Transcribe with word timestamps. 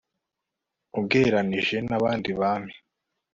ugereranije 0.99 1.77
n'abandi 1.89 2.29
bami 2.39 2.73